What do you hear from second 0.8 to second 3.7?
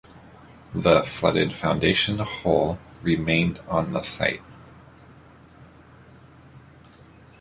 flooded foundation hole remained